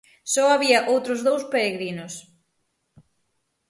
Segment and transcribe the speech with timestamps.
[0.33, 2.13] Só había outros dous peregrinos.